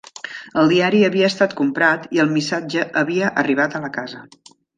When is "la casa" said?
3.87-4.25